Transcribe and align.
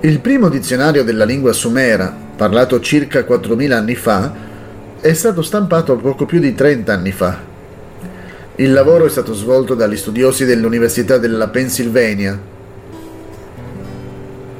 Il 0.00 0.20
primo 0.20 0.50
dizionario 0.50 1.02
della 1.02 1.24
lingua 1.24 1.54
sumera, 1.54 2.14
parlato 2.36 2.80
circa 2.80 3.20
4.000 3.20 3.72
anni 3.72 3.94
fa, 3.94 4.30
è 5.00 5.12
stato 5.14 5.40
stampato 5.40 5.96
poco 5.96 6.26
più 6.26 6.38
di 6.38 6.54
30 6.54 6.92
anni 6.92 7.12
fa. 7.12 7.38
Il 8.56 8.74
lavoro 8.74 9.06
è 9.06 9.08
stato 9.08 9.32
svolto 9.32 9.74
dagli 9.74 9.96
studiosi 9.96 10.44
dell'Università 10.44 11.16
della 11.16 11.48
Pennsylvania. 11.48 12.38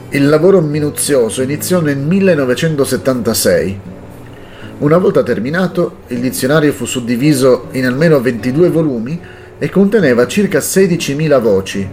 Il 0.08 0.26
lavoro 0.26 0.62
minuzioso 0.62 1.42
iniziò 1.42 1.82
nel 1.82 1.98
1976. 1.98 3.80
Una 4.78 4.96
volta 4.96 5.22
terminato, 5.22 5.98
il 6.06 6.20
dizionario 6.20 6.72
fu 6.72 6.86
suddiviso 6.86 7.68
in 7.72 7.84
almeno 7.84 8.22
22 8.22 8.70
volumi 8.70 9.20
e 9.58 9.68
conteneva 9.68 10.26
circa 10.26 10.60
16.000 10.60 11.40
voci. 11.40 11.86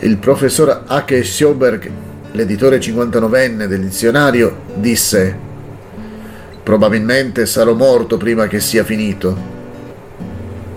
Il 0.00 0.16
professor 0.16 0.82
H. 0.88 1.22
Sjoberg 1.22 2.12
l'editore 2.34 2.80
59enne 2.80 3.66
del 3.66 3.80
dizionario, 3.80 4.62
disse 4.74 5.52
Probabilmente 6.64 7.46
sarò 7.46 7.74
morto 7.74 8.16
prima 8.16 8.48
che 8.48 8.58
sia 8.58 8.82
finito. 8.82 9.36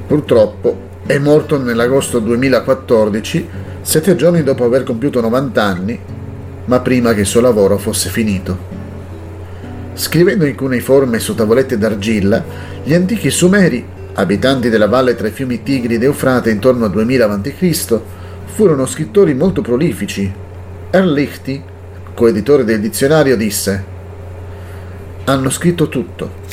Purtroppo 0.06 0.86
è 1.08 1.18
morto 1.18 1.58
nell'agosto 1.58 2.20
2014, 2.20 3.48
sette 3.82 4.16
giorni 4.16 4.44
dopo 4.44 4.66
aver 4.66 4.84
compiuto 4.84 5.20
90 5.20 5.64
anni, 5.64 6.00
ma 6.66 6.80
prima 6.82 7.16
che 7.16 7.22
il 7.22 7.26
suo 7.26 7.42
lavoro 7.42 7.80
fosse 7.80 8.10
finito. 8.10 8.76
Scrivendo 9.94 10.46
in 10.46 10.56
cuneiforme 10.56 11.18
su 11.18 11.34
tavolette 11.34 11.78
d'argilla, 11.80 12.44
gli 12.84 12.94
antichi 12.94 13.32
sumeri, 13.32 13.84
abitanti 14.14 14.70
della 14.70 14.88
valle 14.88 15.16
tra 15.16 15.28
i 15.28 15.32
fiumi 15.32 15.64
Tigri 15.64 15.96
ed 15.96 16.04
Eufrate 16.04 16.52
intorno 16.52 16.86
al 16.86 16.92
2000 16.92 17.26
a.C., 17.26 18.00
furono 18.46 18.86
scrittori 18.86 19.34
molto 19.34 19.62
prolifici 19.62 20.46
Erlichti, 20.90 21.62
coeditore 22.14 22.64
del 22.64 22.80
dizionario, 22.80 23.36
disse 23.36 23.84
Hanno 25.26 25.50
scritto 25.50 25.90
tutto. 25.90 26.46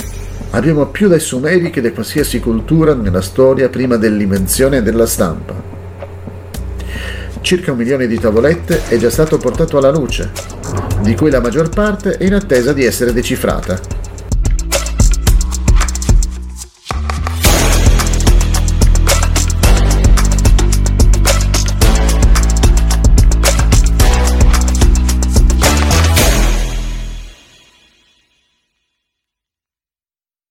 Abbiamo 0.51 0.87
più 0.87 1.07
dai 1.07 1.21
Sumeri 1.21 1.71
che 1.71 1.81
di 1.81 1.93
qualsiasi 1.93 2.41
cultura 2.41 2.95
nella 2.95 3.21
storia 3.21 3.69
prima 3.69 3.97
dell'invenzione 3.97 4.83
della 4.83 5.07
stampa. 5.07 5.55
Circa 7.41 7.71
un 7.71 7.79
milione 7.79 8.09
di 8.09 8.19
tavolette 8.19 8.89
è 8.89 8.97
già 8.97 9.11
stato 9.11 9.39
portato 9.39 9.79
alla 9.79 9.93
luce, 9.93 10.33
di 11.01 11.15
cui 11.15 11.31
la 11.31 11.41
maggior 11.41 11.69
parte 11.69 12.17
è 12.17 12.25
in 12.25 12.35
attesa 12.35 12.73
di 12.73 12.85
essere 12.85 13.13
decifrata. 13.13 13.94